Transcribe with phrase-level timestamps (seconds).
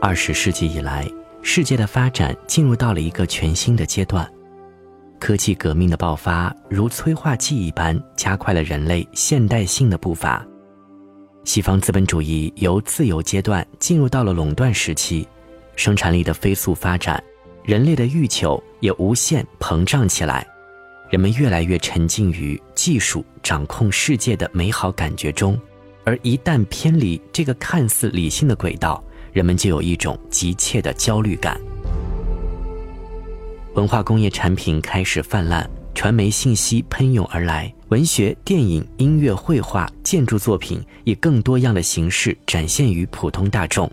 [0.00, 1.10] 二十世纪以来，
[1.42, 4.30] 世界的发展进入到了一个全新的阶段，
[5.18, 10.46] 科技革命的爆发如催化剂一般，加快了人类现代性的步伐。
[11.44, 15.26] 西方资本主义由自由阶段进入到了垄断时期，
[15.74, 17.20] 生产力的飞速发展，
[17.64, 20.46] 人类的欲求也无限膨胀起来，
[21.10, 25.60] 人们越来越沉浸于技术掌控世界的美好感觉中，
[26.04, 29.02] 而一旦偏离这个看似理性的轨道，
[29.32, 31.60] 人们就有一种急切的焦虑感。
[33.74, 43.88] 文化工业产品开始泛滥，传媒信息喷涌而来，文学、电影、音乐、绘画、建筑作品以更多样的形式展现于普通大众。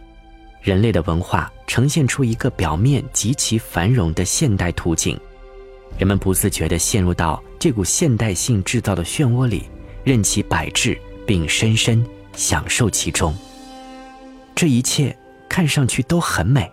[0.62, 5.20] 人类的文化呈现出一个表面极其繁荣的现代图景，
[6.00, 9.70] 人们不自觉地陷入到这股现代性制造的漩涡里，
[10.04, 12.04] 任其摆置，并深深
[12.36, 13.36] 享受其中。
[14.56, 15.16] 这一切。
[15.56, 16.70] 看上去都很美，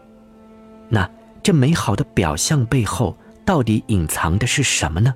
[0.89, 1.09] 那
[1.41, 5.15] 这美好的表象背后到底隐藏的是什么呢？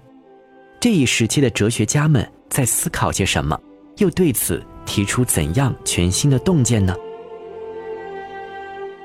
[0.78, 3.60] 这一时期的哲学家们在思考些什么，
[3.96, 6.94] 又对此提出怎样全新的洞见呢？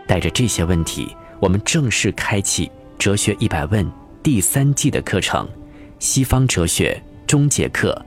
[0.05, 2.67] 带着这些问题，我们正式开启
[2.99, 3.83] 《哲学一百问》
[4.21, 5.49] 第三季的课程——
[5.97, 7.99] 西方哲学终结课，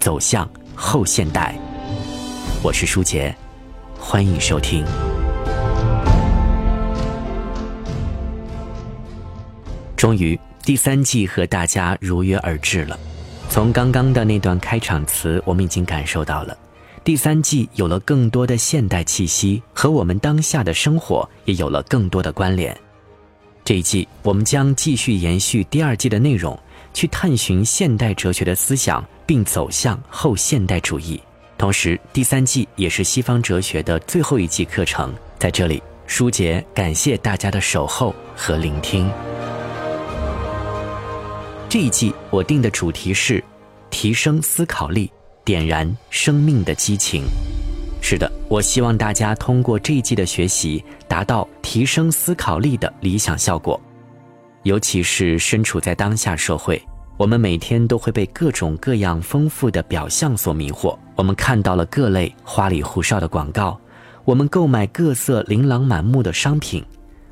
[0.00, 1.54] 走向后现代。
[2.64, 3.32] 我是舒杰，
[3.96, 4.84] 欢迎收听。
[10.00, 12.98] 终于，第三季和大家如约而至了。
[13.50, 16.56] 从刚刚的那段开场词，我们已经感受到了，
[17.04, 22.74] 第三季有了更多的现代气息，和我们当下的生活也有了更多的关联。
[23.62, 26.58] 这一季，我们将继续延续第二季的内容，
[26.94, 31.20] 去探寻现代哲学的思想，并走向后现代主义。
[31.58, 35.12] 同时，第三季也是西方哲学的最后一季课程。
[35.38, 39.12] 在这里，舒杰感谢大家的守候和聆听。
[41.70, 43.40] 这一季我定的主题是
[43.90, 45.08] 提升思考力，
[45.44, 47.22] 点燃生命的激情。
[48.02, 53.80] 是的，我希望大家通过这一季的学习，达到提升思考力的理想效果。
[54.64, 56.82] 尤其是身处在当下社会，
[57.16, 60.98] 我们每天都会被各种各样丰富的表象所迷惑。
[61.14, 63.78] 我们看到了各类花里胡哨的广告，
[64.24, 66.84] 我们购买各色琳琅满目的商品，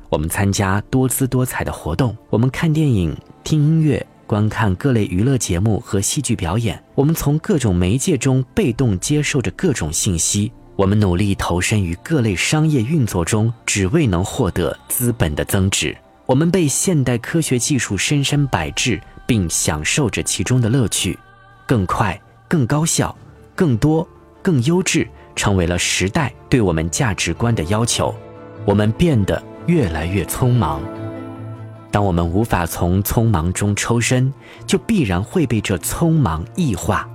[0.07, 3.13] 我们参加多姿多彩的活动，我们看电影、
[3.43, 4.07] 听音乐。
[4.29, 10.51] 观看各类娱乐节目和戏剧表演，我们从各种媒介中被动接受着各种信息。
[10.75, 15.97] 我们努力投身于各类商业运作中，只为能获得资本的增值。
[16.27, 21.17] 我们被现代科学技术深深摆置，并享受着其中的乐趣。
[21.65, 22.15] 更快、
[22.47, 23.17] 更高效、
[23.55, 24.07] 更多、
[24.43, 28.13] 更优质，成为了时代对我们价值观的要求。
[28.63, 30.83] 我们变得越来越匆忙。
[31.91, 34.31] 当我们无法从匆忙中抽身，
[34.65, 37.09] 就必然会被这匆忙异化。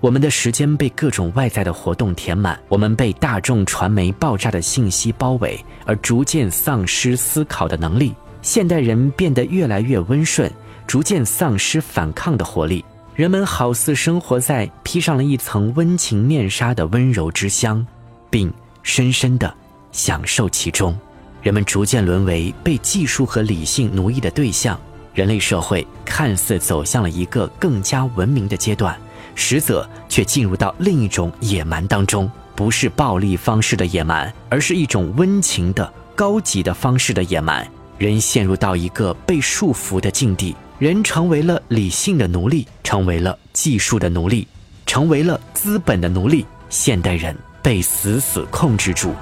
[0.00, 8.14] 我们的时间被各种外在的活动填满，我们被大众传媒爆炸的信息包围，而逐渐丧失思考的能力。
[8.40, 10.50] 现代人变得越来越温顺，
[10.86, 12.82] 逐渐丧失反抗的活力。
[13.14, 17.86] 人们好似生活在披上了一层温情面纱的温柔之乡，
[18.30, 18.50] 并
[18.82, 19.54] 深深地
[19.92, 20.98] 享受其中。
[21.42, 24.78] 人们逐渐沦为被技术和理性奴役的对象，
[25.14, 28.98] 人类社会看似走向了一个更加文明的阶段，
[29.34, 32.30] 实则却进入到另一种野蛮当中。
[32.54, 37.66] 不是暴力方式的野蛮，而是一种温情的高级的方式的野蛮。
[37.96, 44.46] 人陷入到一个被束缚的境地，人成为了理性的奴隶，成为了技术的奴隶，
[44.84, 46.44] 成为了资本的奴隶。
[46.68, 49.14] 现代人被死死控制住。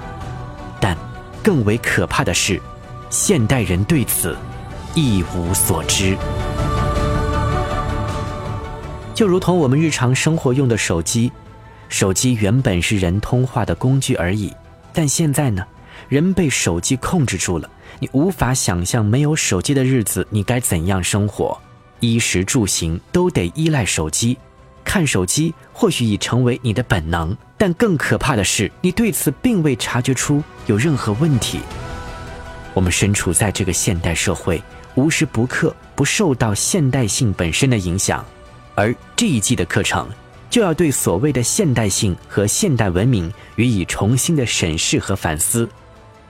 [1.43, 2.61] 更为可怕的是，
[3.09, 4.37] 现代人对此
[4.95, 6.17] 一无所知。
[9.13, 11.31] 就如同我们日常生活用的手机，
[11.89, 14.53] 手机原本是人通话的工具而已，
[14.93, 15.65] 但现在呢，
[16.07, 17.69] 人被手机控制住了。
[17.99, 21.57] 你无法想象没有手机的日子，你该怎样生活？
[21.99, 24.37] 衣食住行都得依赖手机。
[24.89, 31.59] 看手机或许已成为你的本能，但更可怕的是，你对此并未察觉出有任何问题。
[32.73, 34.59] 我们身处在这个现代社会，
[34.95, 38.25] 无时不刻不受到现代性本身的影响，
[38.73, 40.09] 而这一季的课程
[40.49, 45.69] 就要对所谓的现代性和现代文明予以重新的审视和反思。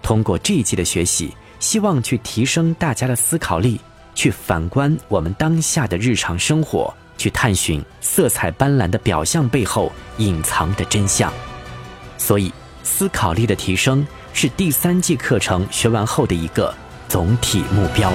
[0.02, 3.80] 通过这一季的学习，希望去提升大家的思考力，
[4.14, 6.94] 去反观我们当下的日常生活。
[7.20, 11.32] 去探寻色彩斑斓的表象背后隐藏的真相，
[12.18, 12.52] 所以
[12.82, 16.74] 思考力的提升是第三季课程学完后的一个
[17.10, 18.12] 总体目标。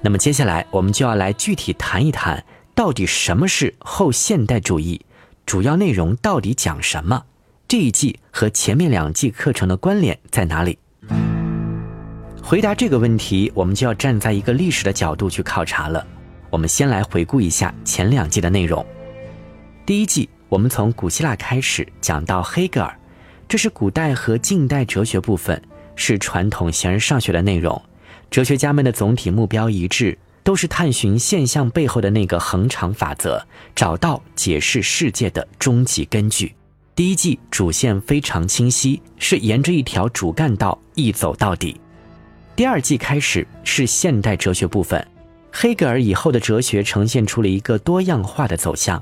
[0.00, 2.44] 那么接下来我们就要来具体谈一谈，
[2.74, 5.00] 到底什么是后现代主义，
[5.46, 7.24] 主要内容到底讲什么？
[7.68, 10.78] 这一季和前面两季课程的关联在哪里？
[12.42, 16.06] 回答这个问题，我们就要站在一个历史的角度去考察了。
[16.48, 18.84] 我们先来回顾一下前两季的内容。
[19.84, 22.98] 第一季，我们从古希腊开始讲到黑格尔，
[23.46, 25.60] 这是古代和近代哲学部分，
[25.94, 27.82] 是传统形而上学的内容。
[28.30, 36.54] 哲学家们的总体目标一致，都是探寻现象背后的那个恒常法则，找到解释世界的终极根据。
[36.98, 41.80] 第一季主线非常清晰，是沿着一条主干道一走到底。
[42.56, 45.06] 第二季开始是现代哲学部分，
[45.52, 49.00] 黑格尔以后的哲学呈现出了一个多样化的走向，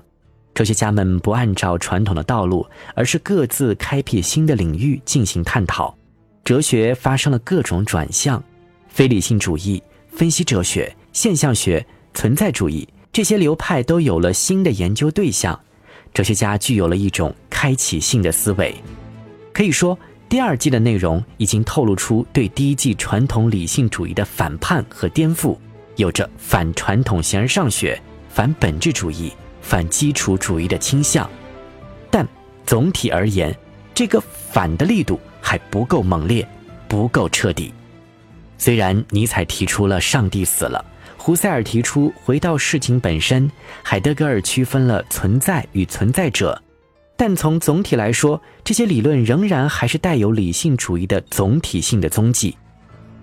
[0.53, 5.97] 哲学家们不按照传统的道路，而是各自开辟新的领域进行探讨，
[6.45, 8.45] 哲学发生了各种转向，
[8.91, 11.83] 非理性主义、分析哲学、现象学、
[12.13, 15.59] 存在主义这些流派都有了新的研究对象，
[16.17, 18.75] 哲学家具有了一种开启性的思维，
[19.53, 19.99] 可以说。
[20.31, 25.57] 第二季的内容已经透露出对第一季传统理性主义的反叛和颠覆，
[25.97, 29.31] 有着反传统形而上学、反本质主义、
[29.61, 31.31] 反基础主义的倾向。
[32.11, 32.27] 但
[32.65, 33.55] 总体而言，
[33.95, 34.19] 这个
[34.51, 36.49] 反的力度还不够猛烈，
[36.89, 37.73] 不够彻底。
[38.57, 40.83] 虽然尼采提出了上帝死了，
[41.27, 43.51] 胡塞尔提出回到事情本身，
[43.83, 46.63] 海德格尔区分了存在与存在者。
[47.17, 52.57] 但从总体来说，这些理论仍然还是带有理性主义的总体性的踪迹。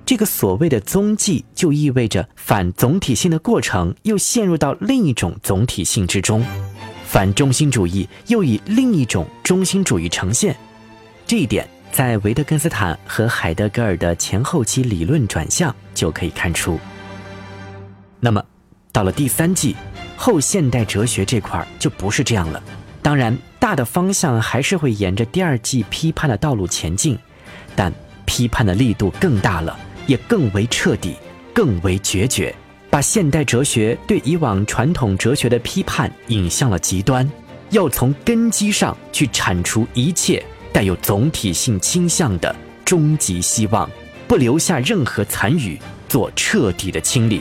[0.06, 6.46] 这个所谓的踪迹，就意味着反总体性的过程又陷入到另一种总体性之中，
[7.06, 10.54] 反中心主义又以另一种中心主义呈现。
[11.26, 16.78] 这一点在维特根斯坦和海德格尔的前后期理论转向就可以看出。
[18.24, 18.42] 那么，
[18.94, 19.76] 到了第三季，
[20.16, 22.64] 后现代哲学这块就不是这样了。
[23.02, 23.38] 当然。
[23.64, 27.18] 大的方向还是会沿着第二季批判的道路前进，
[27.78, 27.94] 但
[28.26, 31.16] 批判的力度更大了，也更为彻底，
[31.54, 32.54] 更为决绝，
[32.90, 37.26] 把现代哲学对以往传统哲学的批判引向了极端，
[37.70, 40.44] 要从根基上去铲除一切
[40.74, 42.54] 带有总体性倾向的
[42.84, 43.90] 终极希望，
[44.28, 45.80] 不留下任何残余，
[46.10, 47.40] 做彻底的清理。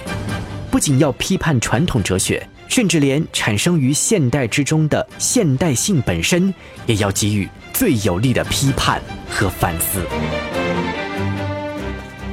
[0.73, 2.45] 不仅要批判传统哲学。
[2.69, 6.55] 甚至连产生于现代之中的现代性本身，
[6.87, 8.99] 也要给予最有力的批判
[9.29, 10.03] 和反思。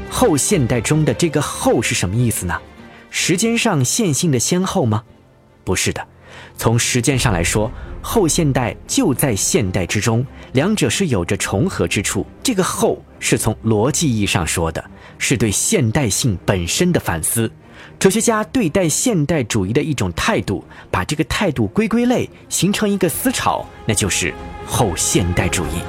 [0.10, 2.58] 后现代中的这个“后”是什么意思呢？
[3.10, 5.04] 时间上线性的先后吗？
[5.66, 6.08] 不是的，
[6.58, 7.70] 从时间上来说，
[8.02, 12.26] 后现代就在现代之中，两者是有着重合之处。
[12.42, 14.82] 这个“后”是从逻辑意义上说的，
[15.18, 17.52] 是对现代性本身的反思。
[17.98, 24.34] 哲学家对待现代主义的一种态度，把这个态度归归类，形成一个思潮，那就是
[24.66, 25.82] 后现代主义。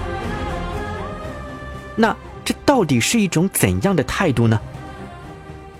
[1.96, 4.60] 那这到底是一种怎样的态度呢？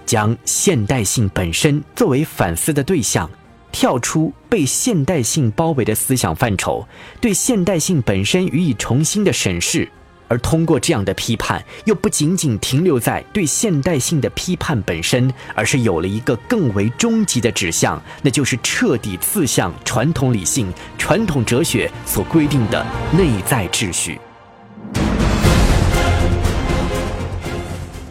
[0.06, 3.30] 将现代性本身作为反思的对象，
[3.70, 6.86] 跳出被现代性包围的思想范畴，
[7.20, 9.88] 对现代性本身予以重新的审视。
[10.30, 24.20] 而通过这样的批判，又不仅仅停留在对现代性的批判本身，而是有了一个更为终极的指向，那就是彻底刺向传统理性、传统哲学所规定的内在秩序。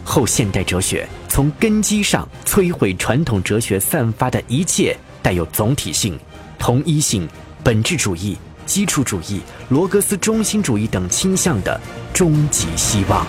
[0.04, 6.18] 后现代哲学从根基上摧毁传统哲学散发的一切带有总体性、
[6.58, 7.26] 同一性、
[7.64, 8.36] 本质主义。
[8.70, 11.80] 基础主义、罗格斯中心主义等倾向的
[12.14, 13.26] 终极希望。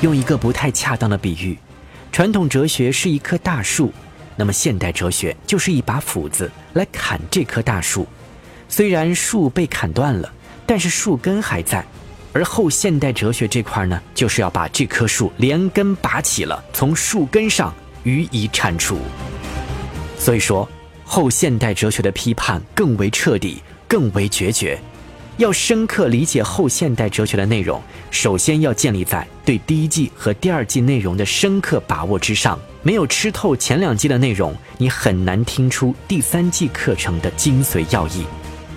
[0.00, 1.56] 用一个不太恰当的比喻，
[2.10, 3.92] 传统哲学是一棵大树，
[4.34, 8.04] 那么现代哲学就是一把斧子来砍这棵大树。
[8.68, 10.28] 虽然树被砍断了，
[10.66, 11.86] 但是树根还在。
[12.32, 17.72] 而后现代哲学这块呢，就是要把这棵树连根拔起了，从树根上
[18.02, 18.98] 予以铲除。
[20.18, 20.68] 所以说。
[21.12, 24.80] 后现代哲学的批判更为彻底，更为决绝。
[25.38, 32.56] 要深刻理解后现代哲学的内容，首先要建立在对第一季和第二季内容的深刻把握之上。
[32.84, 38.24] 没有吃透前两季的内容，你很难听出第三季课程的精髓要义。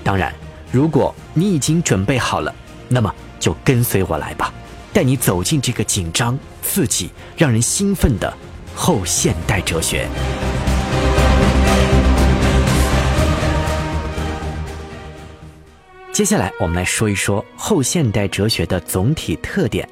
[0.04, 0.34] 当然，
[0.72, 2.52] 如果你已经准备好了，
[2.90, 4.52] 那么就跟随我来吧，
[4.92, 8.34] 带你走进这个紧张、刺激、让人兴奋的
[8.74, 10.08] 后现代哲学。
[16.14, 19.90] 接下来，我们来说一说后现代哲学的总体特点。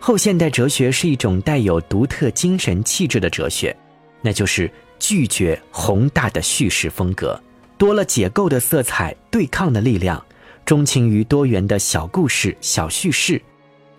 [0.00, 3.74] 后现代哲学是一种带有独特精神气质的哲学，
[4.20, 4.68] 那就是
[4.98, 7.40] 拒绝宏大的叙事风格，
[7.78, 10.20] 多了解构的色彩、对抗的力量，
[10.64, 13.40] 钟情于多元的小故事、小叙事。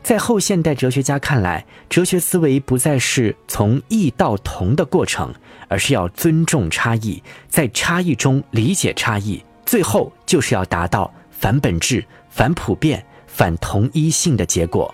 [0.04, 5.34] 在后现代哲学家看来，哲学思维不再是从异到同的过程，
[5.70, 11.10] 而是要尊重差异，在差异中理解差异，最后就是要达到。
[11.38, 14.94] 反本质、反普遍、反同一性的结果，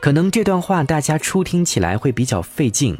[0.00, 2.96] 可能这段话大家初听起来会比较费劲。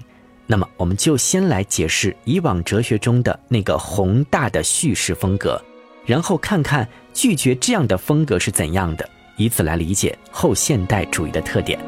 [0.46, 5.62] 那么，我们就先来解释以往哲学中的那个宏大的叙事风格，
[6.06, 11.78] 然后看看拒绝这样的风格是怎样的，以此来理解后现代主义的特点。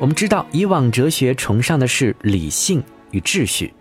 [0.00, 3.72] 我们知道，以往哲学崇尚的是理性与秩序，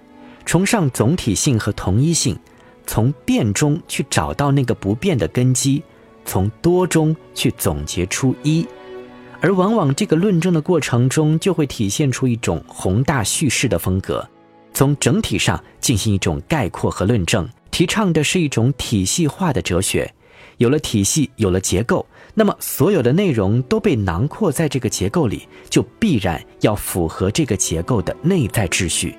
[0.46, 2.38] 崇尚总体性和同一性，
[2.86, 5.82] 从变中去找到那个不变的根基。
[6.28, 8.68] 从多中去总结出一，
[9.40, 14.28] 而往往这个论证的过程中就会体现出一种宏大叙事的风格，
[14.74, 20.14] 从整体上进行一种概括和论证，提倡的是一种体系化的哲学。
[20.58, 29.16] 有了体系，有了结构，那么所有的内容都被囊括在这个结构里，就必然要符合这个结构的内在秩序。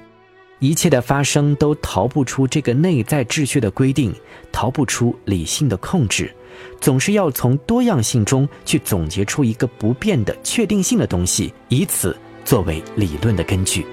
[0.59, 4.13] 一切的发生都逃不出这个内在秩序的规定，
[4.51, 6.35] 逃不出理性的控制。
[6.81, 13.87] 总是要从多样性中去总结出一个不变的确定性的东西，以此作为理论的根据。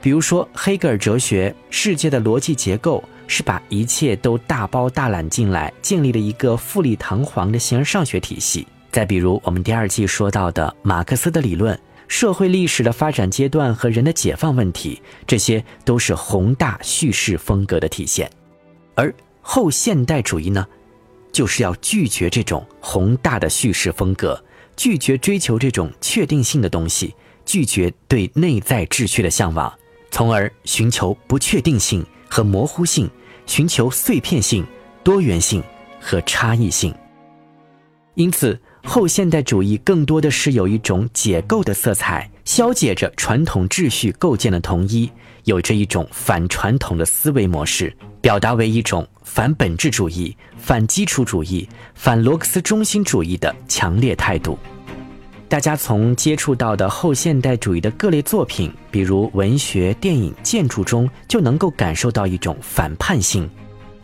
[0.00, 8.66] 比如说，黑格尔哲学世界的逻辑结构是把一切都大包大揽进来，建立了一个富丽堂皇的形而上学体系。
[8.90, 11.78] 再比如，我们第二季说到的马克思的理论，
[12.08, 18.28] 社会历史的发展阶段和人的解放问题，这些都是宏大叙事风格的体现。
[18.96, 20.66] 而后现代主义呢？
[21.32, 24.42] 就是要拒绝这种宏大的叙事风格，
[24.76, 29.72] 拒绝追求这种确定性的东西，拒绝对内在秩序的向往，
[30.10, 33.10] 从而寻求不确定性和模糊性，
[33.46, 34.64] 寻求碎片性、
[35.02, 35.62] 多元性
[36.00, 36.94] 和差异性。
[38.14, 45.10] 因此，后现代主义更多的是有一种解构的色彩，消解着传统秩序构建的统一，
[45.44, 47.94] 有着一种反传统的思维模式。
[48.20, 54.56] 表达为一种反本质主义、反基础主义、反罗克斯中心主义的强烈态度。
[55.48, 63.50] 大家从接触到的后现代主义的各类作品，比如文学、电影、建筑中，就能够感受到一种反叛性，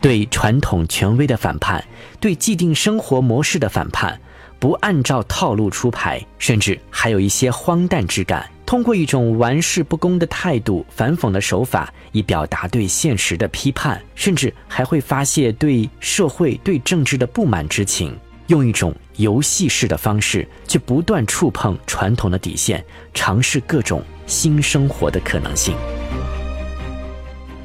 [0.01, 1.81] 对传统权威的反叛，
[2.19, 4.19] 对既定生活模式的反叛，
[4.59, 8.49] 不按照套路出牌，甚至还有一些荒诞之感。
[8.65, 25.75] 通过一种玩世不恭的态度、反讽的手法，以表达对现实的批判，甚至还会发泄对社会、对政治的不满之情，用一种游戏式的方式去不断触碰传统的底线，尝试各种新生活的可能性。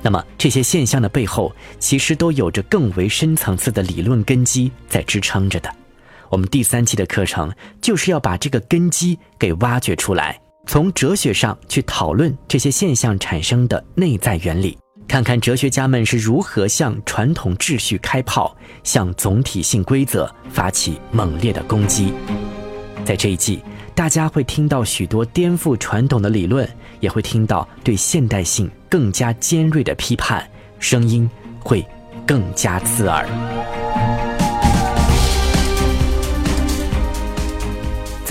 [0.00, 5.70] 那么，这些现象的背后，其实都有着更为深层次的理论根基在支撑着的。
[6.34, 7.48] 我们第三期的课程
[7.80, 10.36] 就是要把这个根基给挖掘出来。
[10.66, 14.76] 从哲学上去讨论这些现象产生的内在原理，
[15.06, 22.12] 看看哲学家们是如何向传统秩序开炮，向总体性规则发起猛烈的攻击。
[23.04, 23.62] 在这一季，
[23.94, 30.44] 大家会听到许多颠覆传统的理论，也会听到对现代性更加尖锐的批判，
[30.80, 31.86] 声音会
[32.26, 33.24] 更加刺耳。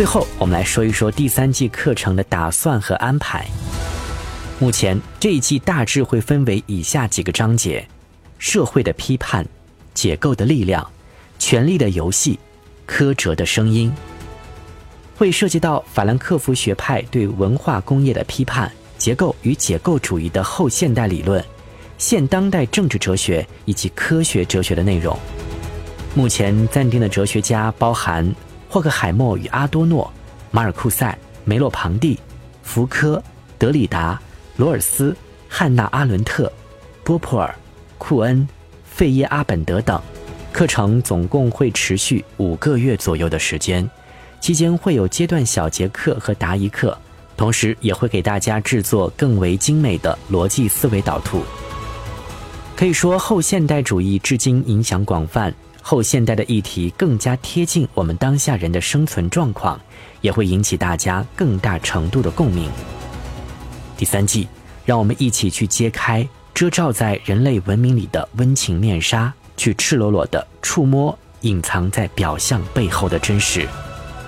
[0.04, 3.48] 最后，我们来说一说第三季课程的打算和安排。
[4.60, 7.88] 目前这一季大致会分为以下几个章节：
[8.38, 9.48] 社会的批判、
[9.94, 10.86] 解构的力量、
[11.40, 12.38] 权力的游戏、
[12.86, 13.90] 苛责的声音。
[15.16, 21.42] 会涉及到法兰克福学派对文化工业的批判、结构与解构主义的后现代理论、
[21.98, 25.18] 现当代政治哲学以及科学哲学的内容。
[26.14, 28.30] 目前暂定的哲学家包含。
[28.74, 30.12] 霍克海默与阿多诺、
[30.50, 31.16] 马尔库塞、
[31.46, 32.20] 梅洛庞蒂、
[32.64, 33.24] 福柯、
[33.60, 34.20] 德里达、
[34.58, 35.16] 罗尔斯、
[35.48, 36.52] 汉娜阿伦特、
[37.04, 37.54] 波普尔、
[38.00, 38.48] 库恩、
[38.84, 40.02] 费耶阿本德等，
[40.52, 43.88] 课程总共会持续五个月左右的时间，
[44.42, 46.98] 期间会有阶段小节课和答疑课，
[47.38, 51.44] 同时也会给大家制作更为精美的逻辑思维导图。
[52.76, 55.54] 可以说，后现代主义至今影响广泛。
[55.86, 59.80] 后现代的议题更加贴近我们当下人的生存状况，
[60.22, 62.72] 也会引起大家更大程度的共鸣。
[63.98, 64.48] 第三季
[64.86, 73.68] 让我们一起去揭开遮罩在人类文明里的温情面纱，去赤裸裸的触摸隐藏在表象背后的真实。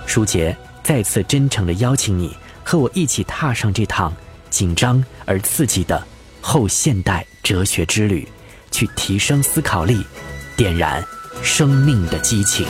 [0.04, 4.14] 舒杰再次真诚的邀请你和我一起踏上这趟
[4.50, 6.06] 紧张而刺激的
[6.40, 8.28] 后现代哲学之旅，
[8.70, 10.04] 去提升思考力，
[10.56, 11.04] 点燃
[11.46, 12.66] 生命的激情。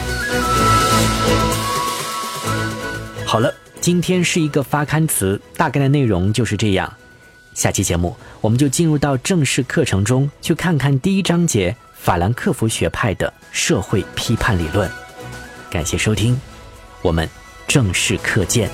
[3.24, 6.92] 好了，今天是一个发刊词，大概的内容就是这样。
[7.54, 14.88] 下期节目，我们就进入到正式课程中，去看看第一章节法兰克福学派的社会批判理论。
[15.70, 16.38] 感谢收听，
[17.00, 17.26] 我们
[17.66, 18.70] 正式课见。